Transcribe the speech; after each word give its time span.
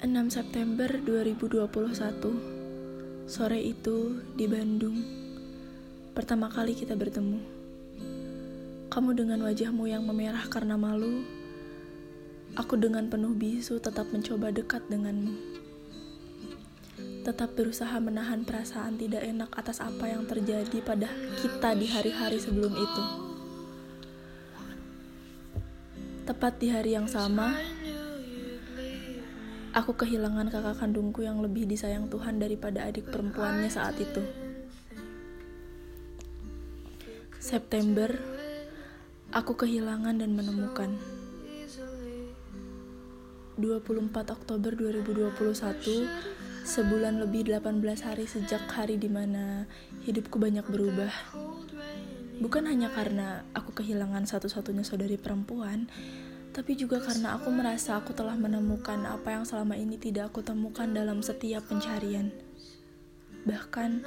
6 0.00 0.32
September 0.32 0.88
2021 0.88 1.60
Sore 3.28 3.60
itu 3.60 4.16
di 4.32 4.48
Bandung. 4.48 4.96
Pertama 6.16 6.48
kali 6.48 6.72
kita 6.72 6.96
bertemu. 6.96 7.36
Kamu 8.88 9.12
dengan 9.12 9.44
wajahmu 9.44 9.84
yang 9.92 10.00
memerah 10.08 10.48
karena 10.48 10.80
malu 10.80 11.20
Aku 12.56 12.80
dengan 12.80 13.12
penuh 13.12 13.36
bisu 13.36 13.76
tetap 13.84 14.08
mencoba 14.08 14.48
dekat 14.48 14.80
denganmu. 14.88 15.36
Tetap 17.20 17.52
berusaha 17.52 18.00
menahan 18.00 18.48
perasaan 18.48 18.96
tidak 18.96 19.20
enak 19.20 19.52
atas 19.52 19.84
apa 19.84 20.08
yang 20.08 20.24
terjadi 20.24 20.80
pada 20.80 21.12
kita 21.44 21.76
di 21.76 21.92
hari-hari 21.92 22.40
sebelum 22.40 22.72
itu. 22.72 23.04
Tepat 26.24 26.56
di 26.56 26.72
hari 26.72 26.96
yang 26.96 27.04
sama, 27.04 27.52
Aku 29.70 29.94
kehilangan 29.94 30.50
kakak 30.50 30.82
kandungku 30.82 31.22
yang 31.22 31.38
lebih 31.38 31.62
disayang 31.62 32.10
Tuhan 32.10 32.42
daripada 32.42 32.90
adik 32.90 33.06
perempuannya 33.06 33.70
saat 33.70 33.94
itu. 34.02 34.18
September, 37.38 38.10
aku 39.30 39.54
kehilangan 39.54 40.18
dan 40.18 40.34
menemukan. 40.34 40.98
24 43.62 44.10
Oktober 44.34 44.74
2021, 44.74 45.38
sebulan 46.66 47.22
lebih 47.22 47.46
18 47.46 47.78
hari 48.02 48.26
sejak 48.26 48.66
hari 48.74 48.98
di 48.98 49.06
mana 49.06 49.70
hidupku 50.02 50.42
banyak 50.42 50.66
berubah. 50.66 51.14
Bukan 52.42 52.66
hanya 52.66 52.90
karena 52.90 53.46
aku 53.54 53.70
kehilangan 53.70 54.26
satu-satunya 54.26 54.82
saudari 54.82 55.14
perempuan, 55.14 55.86
tapi 56.50 56.74
juga 56.74 56.98
karena 56.98 57.38
aku 57.38 57.54
merasa 57.54 57.94
aku 57.94 58.10
telah 58.10 58.34
menemukan 58.34 58.98
apa 59.06 59.38
yang 59.38 59.46
selama 59.46 59.78
ini 59.78 59.94
tidak 59.94 60.34
aku 60.34 60.42
temukan 60.42 60.90
dalam 60.90 61.22
setiap 61.22 61.62
pencarian. 61.70 62.34
Bahkan, 63.46 64.02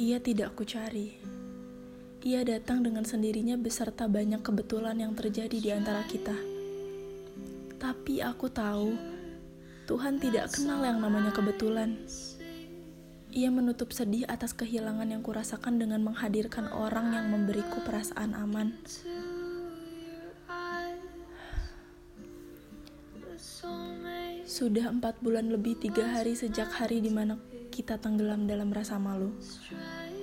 ia 0.00 0.18
tidak 0.18 0.56
aku 0.56 0.64
cari. 0.64 1.20
Ia 2.24 2.42
datang 2.42 2.82
dengan 2.82 3.06
sendirinya 3.06 3.54
beserta 3.54 4.10
banyak 4.10 4.42
kebetulan 4.42 4.98
yang 4.98 5.12
terjadi 5.14 5.54
di 5.54 5.70
antara 5.70 6.02
kita. 6.08 6.34
Tapi 7.78 8.24
aku 8.24 8.50
tahu, 8.50 8.96
Tuhan 9.86 10.18
tidak 10.18 10.50
kenal 10.50 10.82
yang 10.82 10.98
namanya 10.98 11.30
kebetulan. 11.30 11.94
Ia 13.28 13.52
menutup 13.52 13.92
sedih 13.94 14.26
atas 14.26 14.56
kehilangan 14.56 15.12
yang 15.12 15.22
kurasakan 15.22 15.78
dengan 15.78 16.02
menghadirkan 16.02 16.72
orang 16.72 17.12
yang 17.12 17.30
memberiku 17.30 17.84
perasaan 17.84 18.34
aman. 18.34 18.74
Sudah 24.58 24.90
empat 24.90 25.22
bulan 25.22 25.54
lebih 25.54 25.78
tiga 25.78 26.02
hari 26.02 26.34
sejak 26.34 26.66
hari 26.82 26.98
di 26.98 27.14
mana 27.14 27.38
kita 27.70 27.94
tenggelam 27.94 28.50
dalam 28.50 28.74
rasa 28.74 28.98
malu. 28.98 29.30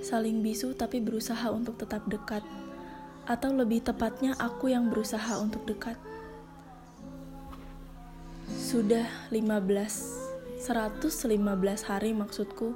Saling 0.04 0.44
bisu 0.44 0.76
tapi 0.76 1.00
berusaha 1.00 1.48
untuk 1.56 1.80
tetap 1.80 2.04
dekat. 2.12 2.44
Atau 3.24 3.56
lebih 3.56 3.88
tepatnya 3.88 4.36
aku 4.36 4.76
yang 4.76 4.92
berusaha 4.92 5.40
untuk 5.40 5.64
dekat. 5.64 5.96
Sudah 8.52 9.08
15, 9.32 9.40
115 10.60 11.88
hari 11.88 12.12
maksudku, 12.12 12.76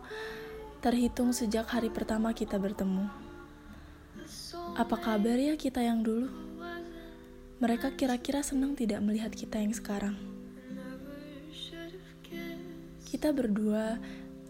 terhitung 0.80 1.36
sejak 1.36 1.68
hari 1.68 1.92
pertama 1.92 2.32
kita 2.32 2.56
bertemu. 2.56 3.12
Apa 4.80 4.96
kabar 4.96 5.36
ya 5.36 5.60
kita 5.60 5.84
yang 5.84 6.08
dulu? 6.08 6.32
Mereka 7.60 8.00
kira-kira 8.00 8.48
senang 8.48 8.80
tidak 8.80 9.04
melihat 9.04 9.36
kita 9.36 9.60
yang 9.60 9.76
sekarang. 9.76 10.29
Kita 13.10 13.34
berdua 13.34 13.98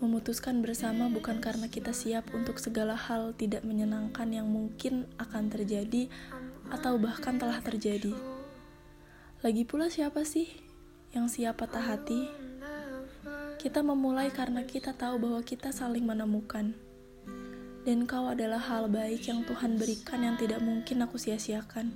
memutuskan 0.03 0.59
bersama 0.59 1.07
bukan 1.07 1.39
karena 1.39 1.71
kita 1.71 1.95
siap 1.95 2.27
untuk 2.35 2.59
segala 2.59 2.91
hal 2.91 3.31
tidak 3.39 3.63
menyenangkan 3.63 4.27
yang 4.27 4.51
mungkin 4.51 5.07
akan 5.15 5.47
terjadi 5.47 6.11
atau 6.67 6.99
bahkan 6.99 7.39
telah 7.39 7.63
terjadi. 7.63 8.11
Lagi 9.39 9.63
pula 9.63 9.87
siapa 9.87 10.27
sih 10.27 10.51
yang 11.15 11.31
siap 11.31 11.63
patah 11.63 11.87
hati? 11.87 12.27
Kita 13.55 13.79
memulai 13.79 14.27
karena 14.27 14.67
kita 14.67 14.91
tahu 14.91 15.23
bahwa 15.23 15.39
kita 15.39 15.71
saling 15.71 16.03
menemukan. 16.03 16.75
Dan 17.87 18.03
kau 18.03 18.27
adalah 18.27 18.59
hal 18.59 18.91
baik 18.91 19.23
yang 19.23 19.47
Tuhan 19.47 19.79
berikan 19.79 20.19
yang 20.19 20.35
tidak 20.35 20.59
mungkin 20.59 20.99
aku 20.99 21.15
sia-siakan. 21.15 21.95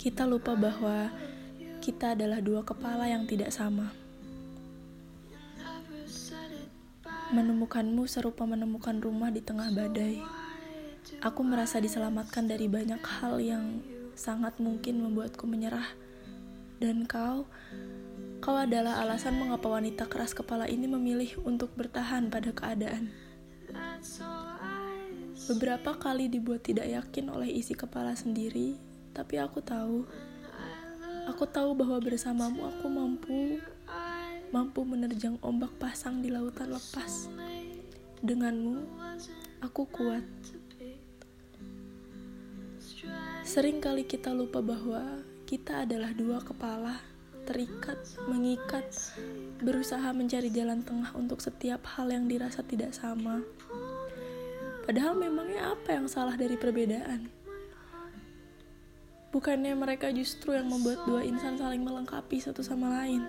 Kita 0.00 0.24
lupa 0.24 0.56
bahwa 0.56 1.12
kita 1.82 2.14
adalah 2.14 2.38
dua 2.38 2.62
kepala 2.62 3.10
yang 3.10 3.26
tidak 3.26 3.50
sama. 3.50 3.90
Menemukanmu 7.34 8.06
serupa 8.06 8.46
menemukan 8.46 8.94
rumah 9.02 9.34
di 9.34 9.42
tengah 9.42 9.74
badai. 9.74 10.22
Aku 11.18 11.42
merasa 11.42 11.82
diselamatkan 11.82 12.46
dari 12.46 12.70
banyak 12.70 13.02
hal 13.02 13.42
yang 13.42 13.82
sangat 14.14 14.62
mungkin 14.62 15.02
membuatku 15.02 15.42
menyerah. 15.50 15.90
Dan 16.78 17.02
kau, 17.10 17.50
kau 18.38 18.54
adalah 18.54 19.02
alasan 19.02 19.42
mengapa 19.42 19.66
wanita 19.66 20.06
keras 20.06 20.38
kepala 20.38 20.70
ini 20.70 20.86
memilih 20.86 21.34
untuk 21.42 21.74
bertahan 21.74 22.30
pada 22.30 22.54
keadaan. 22.54 23.10
Beberapa 25.50 25.98
kali 25.98 26.30
dibuat 26.30 26.62
tidak 26.62 26.86
yakin 26.86 27.26
oleh 27.34 27.50
isi 27.50 27.74
kepala 27.74 28.14
sendiri, 28.14 28.78
tapi 29.10 29.42
aku 29.42 29.58
tahu 29.58 30.06
Aku 31.30 31.46
tahu 31.46 31.78
bahwa 31.78 32.02
bersamamu 32.02 32.66
aku 32.66 32.86
mampu 32.90 33.62
mampu 34.52 34.84
menerjang 34.84 35.40
ombak 35.40 35.72
pasang 35.80 36.20
di 36.20 36.28
lautan 36.28 36.68
lepas. 36.68 37.32
Denganmu, 38.20 38.84
aku 39.64 39.88
kuat. 39.88 40.22
Sering 43.42 43.82
kali 43.82 44.06
kita 44.06 44.30
lupa 44.30 44.62
bahwa 44.62 45.24
kita 45.48 45.88
adalah 45.88 46.12
dua 46.14 46.38
kepala, 46.44 47.00
terikat, 47.48 47.98
mengikat, 48.28 48.86
berusaha 49.58 50.12
mencari 50.14 50.52
jalan 50.52 50.84
tengah 50.84 51.10
untuk 51.18 51.42
setiap 51.42 51.82
hal 51.96 52.12
yang 52.12 52.28
dirasa 52.30 52.62
tidak 52.62 52.94
sama. 52.94 53.42
Padahal 54.82 55.16
memangnya 55.16 55.74
apa 55.74 55.96
yang 55.96 56.06
salah 56.06 56.36
dari 56.36 56.54
perbedaan? 56.60 57.41
Bukannya 59.32 59.72
mereka 59.72 60.12
justru 60.12 60.52
yang 60.52 60.68
membuat 60.68 61.08
dua 61.08 61.24
insan 61.24 61.56
saling 61.56 61.80
melengkapi 61.80 62.36
satu 62.36 62.60
sama 62.60 63.00
lain. 63.00 63.24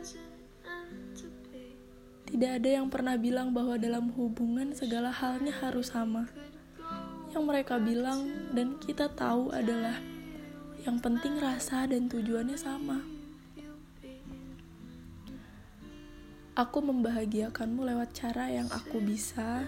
Tidak 2.27 2.51
ada 2.59 2.69
yang 2.81 2.91
pernah 2.91 3.15
bilang 3.15 3.55
bahwa 3.55 3.79
dalam 3.79 4.11
hubungan 4.11 4.75
segala 4.75 5.15
halnya 5.15 5.55
harus 5.63 5.95
sama. 5.95 6.27
Yang 7.31 7.43
mereka 7.47 7.79
bilang 7.79 8.51
dan 8.51 8.75
kita 8.83 9.07
tahu 9.15 9.55
adalah 9.55 9.95
yang 10.83 10.99
penting 10.99 11.39
rasa 11.39 11.87
dan 11.87 12.11
tujuannya 12.11 12.59
sama. 12.59 12.99
Aku 16.53 16.83
membahagiakanmu 16.83 17.81
lewat 17.81 18.11
cara 18.11 18.51
yang 18.51 18.67
aku 18.69 18.99
bisa, 18.99 19.63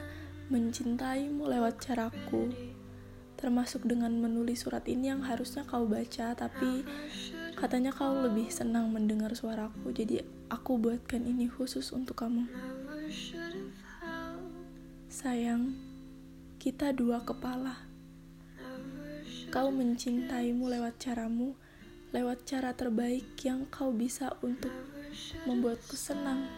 mencintaimu 0.53 1.47
lewat 1.47 1.81
caraku, 1.81 2.51
termasuk 3.45 3.85
dengan 3.85 4.09
menulis 4.09 4.65
surat 4.65 4.81
ini 4.89 5.13
yang 5.13 5.21
harusnya 5.21 5.69
kau 5.69 5.85
baca 5.85 6.33
tapi 6.33 6.81
katanya 7.53 7.93
kau 7.93 8.25
lebih 8.25 8.49
senang 8.49 8.89
mendengar 8.89 9.37
suaraku. 9.37 9.93
Jadi 9.93 10.25
aku 10.49 10.81
buatkan 10.81 11.29
ini 11.29 11.45
khusus 11.45 11.93
untuk 11.93 12.25
kamu. 12.25 12.49
Sayang 15.13 15.77
kita 16.57 16.89
dua 16.89 17.21
kepala. 17.21 17.85
Kau 19.53 19.69
mencintaimu 19.69 20.65
lewat 20.65 20.97
caramu 20.97 21.53
lewat 22.09 22.49
cara 22.49 22.73
terbaik 22.73 23.37
yang 23.45 23.69
kau 23.69 23.93
bisa 23.93 24.33
untuk 24.41 24.73
membuatku 25.45 25.93
senang 25.93 26.49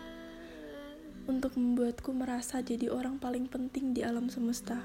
untuk 1.27 1.59
membuatku 1.59 2.15
merasa 2.15 2.63
jadi 2.63 2.87
orang 2.87 3.19
paling 3.19 3.51
penting 3.51 3.91
di 3.91 4.05
alam 4.05 4.31
semesta. 4.31 4.79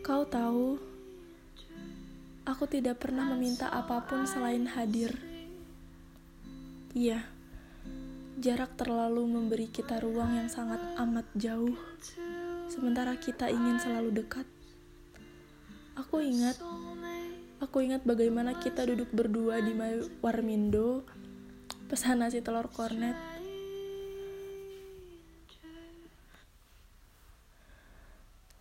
Kau 0.00 0.24
tahu, 0.24 0.78
aku 2.48 2.64
tidak 2.70 3.02
pernah 3.02 3.28
meminta 3.34 3.68
apa 3.68 4.06
pun 4.06 4.24
selain 4.24 4.64
hadir. 4.64 5.12
Iya, 6.96 7.26
jarak 8.40 8.78
terlalu 8.78 9.26
memberi 9.26 9.66
kita 9.68 10.00
ruang 10.00 10.38
yang 10.38 10.48
sangat 10.48 10.80
amat 10.96 11.26
jauh, 11.36 11.76
sementara 12.70 13.18
kita 13.18 13.50
ingin 13.50 13.76
selalu 13.82 14.24
dekat. 14.24 14.46
Aku 15.98 16.22
ingat, 16.22 16.56
aku 17.58 17.82
ingat 17.82 18.06
bagaimana 18.06 18.56
kita 18.62 18.86
duduk 18.86 19.10
berdua 19.10 19.58
di 19.60 19.74
Warmindo, 20.22 21.02
pesan 21.90 22.22
nasi 22.22 22.38
telur 22.38 22.70
kornet, 22.70 23.18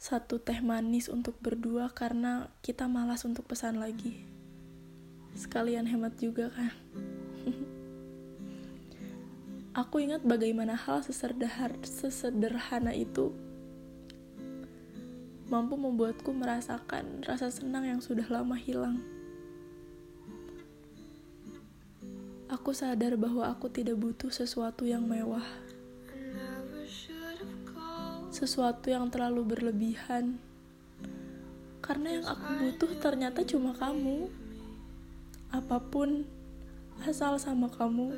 satu 0.07 0.39
teh 0.39 0.63
manis 0.63 1.11
untuk 1.11 1.35
berdua 1.43 1.91
karena 1.91 2.47
kita 2.63 2.87
malas 2.87 3.27
untuk 3.27 3.43
pesan 3.43 3.83
lagi. 3.83 4.23
sekalian 5.35 5.83
hemat 5.83 6.15
juga 6.15 6.47
kan. 6.47 6.71
Aku 9.83 9.99
ingat 9.99 10.23
bagaimana 10.23 10.79
hal 10.79 11.03
sesederhana 11.03 12.95
itu 12.95 13.35
mampu 15.51 15.75
membuatku 15.75 16.31
merasakan 16.31 17.27
rasa 17.27 17.51
senang 17.51 17.83
yang 17.83 17.99
sudah 17.99 18.31
lama 18.31 18.55
hilang. 18.55 19.03
Aku 22.47 22.71
sadar 22.71 23.19
bahwa 23.19 23.43
aku 23.43 23.67
tidak 23.67 23.99
butuh 23.99 24.31
sesuatu 24.31 24.87
yang 24.87 25.03
mewah, 25.03 25.43
sesuatu 28.37 28.93
yang 28.93 29.09
terlalu 29.09 29.57
berlebihan, 29.57 30.37
karena 31.81 32.21
yang 32.21 32.25
aku 32.29 32.45
butuh 32.61 32.91
ternyata 33.01 33.41
cuma 33.41 33.73
kamu. 33.73 34.29
Apa 35.49 35.81
pun, 35.81 36.21
asal 37.01 37.41
sama 37.41 37.65
kamu, 37.73 38.13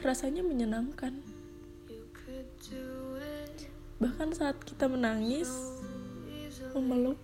rasanya 0.00 0.40
menyenangkan. 0.40 1.12
Bahkan 4.00 4.28
saat 4.32 4.56
kita 4.64 4.88
menangis, 4.88 5.52
memeluk, 6.72 7.20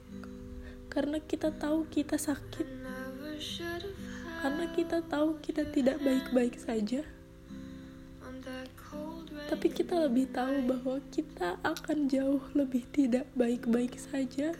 karena 0.93 1.17
kita 1.25 1.55
tahu 1.57 1.89
kita 1.89 2.21
sakit, 2.21 2.69
karena 4.45 4.67
kita 4.77 5.01
tahu 5.09 5.41
kita 5.41 5.65
tidak 5.73 6.03
baik-baik 6.05 6.61
saja. 6.61 7.01
Tapi 9.53 9.69
kita 9.69 10.09
lebih 10.09 10.33
tahu 10.33 10.65
bahwa 10.65 10.97
kita 11.13 11.61
akan 11.61 12.09
jauh 12.09 12.41
lebih 12.57 12.89
tidak 12.89 13.29
baik-baik 13.37 14.01
saja 14.01 14.57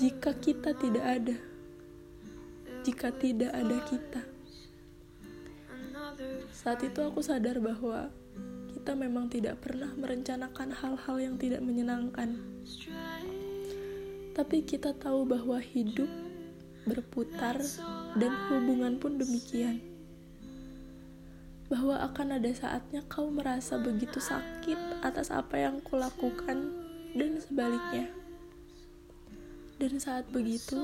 jika 0.00 0.32
kita 0.40 0.72
tidak 0.72 1.04
ada. 1.04 1.36
Jika 2.80 3.12
tidak 3.12 3.52
ada 3.52 3.76
kita. 3.84 4.22
Saat 6.48 6.80
itu 6.80 6.96
aku 7.04 7.20
sadar 7.20 7.60
bahwa 7.60 8.08
kita 8.72 8.96
memang 8.96 9.28
tidak 9.28 9.60
pernah 9.60 9.92
merencanakan 9.92 10.72
hal-hal 10.72 11.16
yang 11.20 11.36
tidak 11.36 11.60
menyenangkan. 11.60 12.40
Tapi 14.32 14.64
kita 14.64 14.96
tahu 14.96 15.28
bahwa 15.28 15.60
hidup 15.60 16.08
berputar 16.88 17.60
dan 18.16 18.32
hubungan 18.48 18.96
pun 18.96 19.20
demikian. 19.20 19.93
Bahwa 21.74 21.98
akan 22.06 22.38
ada 22.38 22.54
saatnya 22.54 23.02
kau 23.10 23.26
merasa 23.34 23.74
begitu 23.82 24.22
sakit 24.22 25.02
atas 25.02 25.34
apa 25.34 25.58
yang 25.58 25.82
kulakukan 25.82 26.70
dan 27.18 27.42
sebaliknya. 27.42 28.06
Dan 29.82 29.98
saat 29.98 30.30
begitu, 30.30 30.78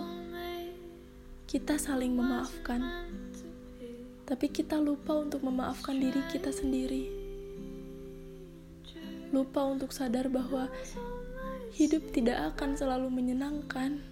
kita 1.47 1.79
saling 1.79 2.11
memaafkan. 2.11 3.07
Tapi 4.27 4.51
kita 4.51 4.83
lupa 4.83 5.15
untuk 5.15 5.47
memaafkan 5.47 5.95
diri 5.95 6.27
kita 6.27 6.51
sendiri 6.51 7.21
lupa 9.31 9.63
untuk 9.63 9.95
sadar 9.95 10.27
bahwa 10.27 10.67
hidup 11.71 12.03
tidak 12.11 12.51
akan 12.55 12.75
selalu 12.75 13.09
menyenangkan, 13.15 14.03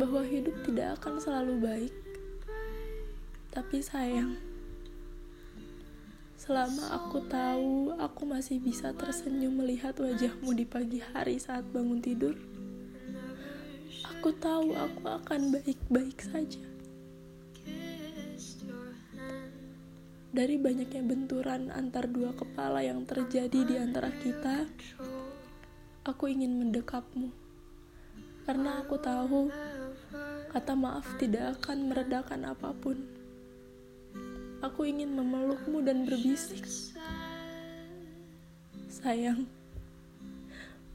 bahwa 0.00 0.24
hidup 0.24 0.56
tidak 0.64 0.96
akan 1.00 1.20
selalu 1.20 1.54
baik. 1.60 1.94
Tapi 3.50 3.82
sayang, 3.82 4.38
selama 6.38 6.94
aku 6.94 7.18
tahu 7.26 7.98
aku 7.98 8.22
masih 8.22 8.62
bisa 8.62 8.94
tersenyum 8.94 9.58
melihat 9.58 9.90
wajahmu 9.98 10.54
di 10.54 10.62
pagi 10.62 11.02
hari 11.02 11.42
saat 11.42 11.66
bangun 11.74 11.98
tidur, 11.98 12.38
aku 14.06 14.30
tahu 14.38 14.70
aku 14.78 15.02
akan 15.02 15.50
baik-baik 15.50 16.22
saja. 16.22 16.62
Dari 20.30 20.54
banyaknya 20.54 21.02
benturan 21.02 21.74
antar 21.74 22.06
dua 22.06 22.30
kepala 22.30 22.86
yang 22.86 23.02
terjadi 23.02 23.66
di 23.66 23.74
antara 23.82 24.14
kita, 24.14 24.62
aku 26.06 26.30
ingin 26.30 26.54
mendekapmu. 26.54 27.34
Karena 28.46 28.78
aku 28.78 28.94
tahu 29.02 29.50
kata 30.54 30.78
maaf 30.78 31.18
tidak 31.18 31.58
akan 31.58 31.90
meredakan 31.90 32.46
apa 32.46 32.70
pun. 32.78 33.19
Aku 34.60 34.84
ingin 34.84 35.16
memelukmu 35.16 35.80
dan 35.80 36.04
berbisik. 36.04 36.68
Sayang, 38.92 39.48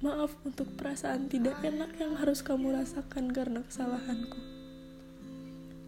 maaf 0.06 0.38
untuk 0.46 0.70
perasaan 0.78 1.26
tidak 1.26 1.58
enak 1.66 1.98
yang 1.98 2.14
harus 2.14 2.46
kamu 2.46 2.78
rasakan 2.78 3.34
karena 3.34 3.66
kesalahanku. 3.66 4.38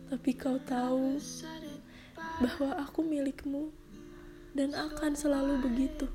Tapi 0.09 0.31
kau 0.33 0.57
tahu, 0.57 1.21
bahwa 2.41 2.81
aku 2.81 3.05
milikmu 3.05 3.69
dan 4.57 4.73
akan 4.73 5.13
selalu 5.13 5.61
begitu. 5.61 6.09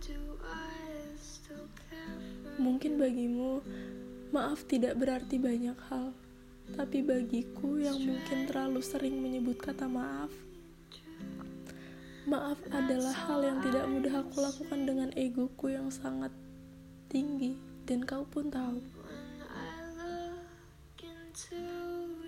Mungkin 2.58 2.98
bagimu, 2.98 3.62
maaf 4.34 4.66
tidak 4.66 4.98
berarti 4.98 5.38
banyak 5.38 5.78
hal, 5.90 6.10
tapi 6.74 7.06
bagiku 7.06 7.78
yang 7.78 8.02
mungkin 8.02 8.50
terlalu 8.50 8.82
sering 8.82 9.18
menyebut 9.22 9.62
kata 9.62 9.86
maaf, 9.86 10.30
maaf 12.22 12.58
adalah 12.70 13.14
hal 13.26 13.40
yang 13.42 13.58
tidak 13.66 13.84
mudah 13.90 14.14
aku 14.22 14.38
lakukan 14.38 14.80
dengan 14.86 15.10
egoku 15.18 15.74
yang 15.74 15.90
sangat 15.90 16.30
tinggi, 17.10 17.58
dan 17.82 18.06
kau 18.06 18.22
pun 18.22 18.46
tahu. 18.46 18.78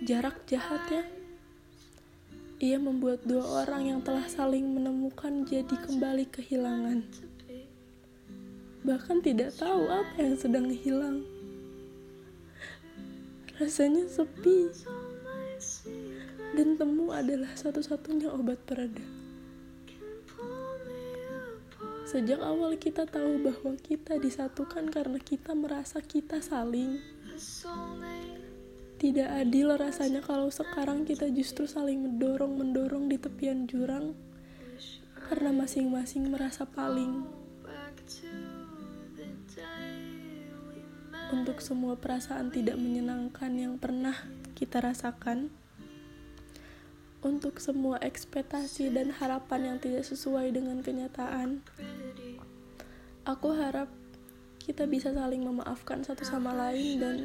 Jarak 0.03 0.43
jahat 0.51 0.83
ya. 0.91 1.05
Ia 2.59 2.79
membuat 2.81 3.23
dua 3.23 3.65
orang 3.65 3.83
yang 3.87 4.01
telah 4.01 4.27
saling 4.27 4.65
menemukan 4.75 5.47
jadi 5.47 5.71
kembali 5.71 6.27
kehilangan. 6.33 7.05
Bahkan 8.85 9.19
tidak 9.25 9.57
tahu 9.57 9.89
apa 9.89 10.17
yang 10.21 10.37
sedang 10.37 10.69
hilang. 10.73 11.25
Rasanya 13.57 14.11
sepi. 14.11 14.69
Dan 16.55 16.75
temu 16.75 17.15
adalah 17.15 17.55
satu-satunya 17.55 18.29
obat 18.35 18.59
pereda. 18.67 19.14
Sejak 22.15 22.47
awal 22.47 22.79
kita 22.79 23.11
tahu 23.11 23.43
bahwa 23.43 23.75
kita 23.75 24.23
disatukan 24.23 24.87
karena 24.87 25.19
kita 25.19 25.51
merasa 25.51 25.99
kita 25.99 26.39
saling. 26.39 27.03
Tidak 29.03 29.27
adil 29.35 29.75
rasanya 29.75 30.23
kalau 30.23 30.47
sekarang 30.47 31.03
kita 31.03 31.27
justru 31.35 31.67
saling 31.67 31.99
mendorong-mendorong 32.07 33.11
di 33.11 33.19
tepian 33.19 33.67
jurang 33.67 34.15
karena 35.27 35.51
masing-masing 35.59 36.31
merasa 36.31 36.63
paling. 36.63 37.27
Untuk 41.35 41.59
semua 41.59 41.99
perasaan 41.99 42.55
tidak 42.55 42.79
menyenangkan 42.79 43.51
yang 43.59 43.75
pernah 43.75 44.15
kita 44.55 44.79
rasakan, 44.79 45.51
untuk 47.25 47.57
semua 47.57 47.97
ekspektasi 48.05 48.93
dan 48.93 49.09
harapan 49.17 49.75
yang 49.75 49.79
tidak 49.81 50.05
sesuai 50.05 50.53
dengan 50.53 50.85
kenyataan, 50.85 51.65
aku 53.25 53.57
harap 53.57 53.89
kita 54.61 54.85
bisa 54.85 55.13
saling 55.17 55.41
memaafkan 55.41 56.05
satu 56.05 56.25
sama 56.25 56.53
lain 56.53 57.01
dan 57.01 57.17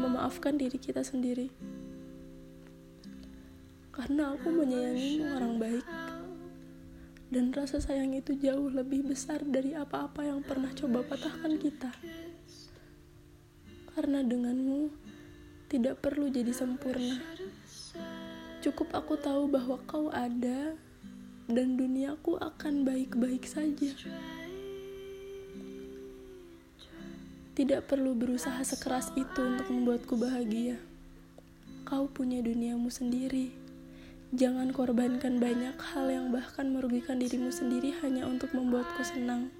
memaafkan 0.00 0.56
diri 0.56 0.80
kita 0.80 1.04
sendiri. 1.04 1.52
Karena 3.94 4.34
aku 4.34 4.50
menyayangi 4.50 5.22
orang 5.22 5.54
baik. 5.60 5.86
Dan 7.30 7.50
rasa 7.50 7.82
sayang 7.82 8.14
itu 8.14 8.36
jauh 8.38 8.70
lebih 8.70 9.06
besar 9.06 9.42
dari 9.42 9.74
apa-apa 9.74 10.22
yang 10.26 10.42
pernah 10.42 10.70
coba 10.74 11.02
patahkan 11.02 11.56
kita. 11.58 11.90
Karena 13.94 14.22
denganmu 14.22 14.90
tidak 15.70 15.98
perlu 16.02 16.30
jadi 16.30 16.50
sempurna. 16.54 17.18
Cukup 18.64 18.96
aku 18.96 19.20
tahu 19.20 19.44
bahwa 19.44 19.76
kau 19.84 20.08
ada 20.08 20.72
dan 21.52 21.76
duniaku 21.76 22.40
akan 22.40 22.88
baik-baik 22.88 23.44
saja. 23.44 23.92
Tidak 27.52 27.84
perlu 27.84 28.16
berusaha 28.16 28.56
sekeras 28.64 29.12
itu 29.20 29.36
untuk 29.44 29.68
membuatku 29.68 30.16
bahagia. 30.16 30.80
Kau 31.84 32.08
punya 32.08 32.40
duniamu 32.40 32.88
sendiri. 32.88 33.52
Jangan 34.32 34.72
korbankan 34.72 35.36
banyak 35.36 35.76
hal 35.76 36.08
yang 36.08 36.32
bahkan 36.32 36.72
merugikan 36.72 37.20
dirimu 37.20 37.52
sendiri 37.52 37.92
hanya 38.00 38.24
untuk 38.24 38.56
membuatku 38.56 39.04
senang. 39.04 39.52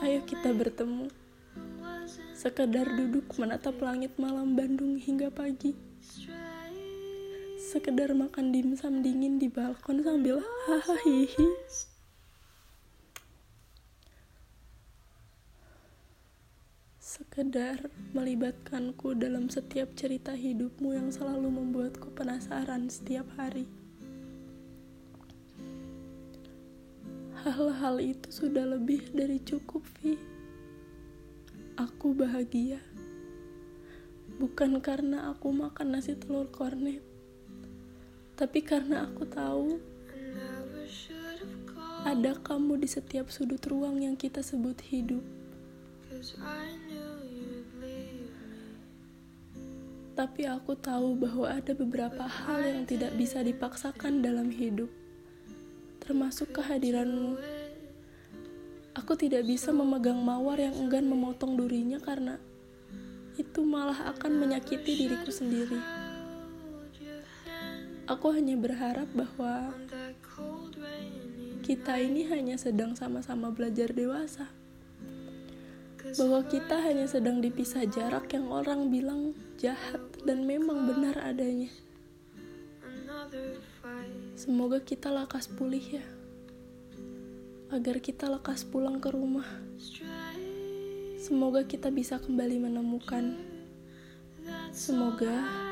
Ayo 0.00 0.24
kita 0.24 0.56
bertemu. 0.56 1.12
Sekedar 2.32 2.96
duduk 2.96 3.28
menatap 3.36 3.76
langit 3.84 4.16
malam 4.16 4.56
Bandung 4.56 4.96
hingga 4.96 5.28
pagi. 5.28 5.76
Sekedar 7.72 8.12
makan 8.12 8.52
dimsum 8.52 9.00
dingin 9.00 9.40
di 9.40 9.48
balkon 9.48 10.04
sambil 10.04 10.44
hahaha 10.44 11.24
sekedar 17.00 17.88
melibatkanku 18.12 19.16
dalam 19.16 19.48
setiap 19.48 19.88
cerita 19.96 20.36
hidupmu 20.36 20.92
yang 20.92 21.08
selalu 21.08 21.48
membuatku 21.48 22.12
penasaran 22.12 22.92
setiap 22.92 23.24
hari. 23.40 23.64
Hal-hal 27.40 28.04
itu 28.04 28.28
sudah 28.28 28.68
lebih 28.68 29.16
dari 29.16 29.40
cukup, 29.40 29.80
Vi. 30.04 30.20
Aku 31.80 32.12
bahagia. 32.12 32.84
Bukan 34.36 34.84
karena 34.84 35.32
aku 35.32 35.56
makan 35.56 35.96
nasi 35.96 36.20
telur 36.20 36.52
kornet, 36.52 37.11
tapi 38.32 38.64
karena 38.64 39.04
aku 39.06 39.28
tahu 39.28 39.80
ada 42.02 42.34
kamu 42.34 42.82
di 42.82 42.88
setiap 42.90 43.30
sudut 43.30 43.62
ruang 43.70 44.02
yang 44.02 44.18
kita 44.18 44.42
sebut 44.42 44.74
hidup. 44.90 45.22
Tapi 50.12 50.42
aku 50.44 50.76
tahu 50.76 51.16
bahwa 51.16 51.46
ada 51.48 51.72
beberapa 51.72 52.26
hal 52.26 52.60
yang 52.60 52.82
tidak 52.84 53.14
bisa 53.16 53.40
dipaksakan 53.40 54.20
dalam 54.20 54.50
hidup, 54.50 54.90
termasuk 56.02 56.52
kehadiranmu. 56.52 57.38
Aku 58.92 59.16
tidak 59.16 59.48
bisa 59.48 59.72
memegang 59.72 60.20
mawar 60.20 60.60
yang 60.60 60.76
enggan 60.76 61.08
memotong 61.08 61.56
durinya 61.56 61.96
karena 61.96 62.36
itu 63.40 63.64
malah 63.64 64.12
akan 64.12 64.36
menyakiti 64.36 65.06
diriku 65.06 65.32
sendiri. 65.32 66.01
Aku 68.10 68.34
hanya 68.34 68.58
berharap 68.58 69.06
bahwa 69.14 69.70
kita 71.62 72.02
ini 72.02 72.26
hanya 72.26 72.58
sedang 72.58 72.98
sama-sama 72.98 73.54
belajar 73.54 73.94
dewasa 73.94 74.50
bahwa 76.18 76.42
kita 76.44 76.76
hanya 76.82 77.06
sedang 77.06 77.38
dipisah 77.38 77.86
jarak 77.86 78.26
yang 78.34 78.50
orang 78.50 78.90
bilang 78.90 79.32
jahat 79.56 80.02
dan 80.26 80.44
memang 80.44 80.84
benar 80.90 81.16
adanya. 81.22 81.70
Semoga 84.34 84.82
kita 84.82 85.14
lekas 85.14 85.46
pulih 85.46 86.02
ya, 86.02 86.04
agar 87.70 88.02
kita 88.02 88.26
lekas 88.26 88.66
pulang 88.66 88.98
ke 88.98 89.08
rumah. 89.14 89.46
Semoga 91.22 91.62
kita 91.62 91.94
bisa 91.94 92.18
kembali 92.18 92.66
menemukan. 92.66 93.38
Semoga 94.74 95.70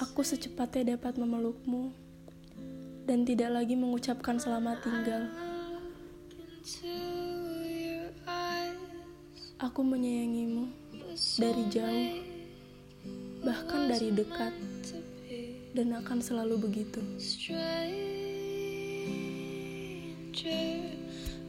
aku 0.00 0.24
secepatnya 0.24 0.96
dapat 0.96 1.20
memelukmu 1.20 1.92
dan 3.04 3.28
tidak 3.28 3.52
lagi 3.52 3.76
mengucapkan 3.76 4.40
selamat 4.40 4.80
tinggal. 4.80 5.22
Aku 9.60 9.80
menyayangimu 9.84 10.68
dari 11.36 11.64
jauh, 11.68 12.10
bahkan 13.44 13.88
dari 13.88 14.08
dekat, 14.12 14.52
dan 15.76 15.88
akan 16.00 16.18
selalu 16.20 16.68
begitu. 16.68 17.00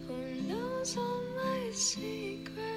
Who 0.06 0.22
knows 0.46 0.94
all 0.96 1.26
my 1.34 1.74
secrets. 1.74 2.75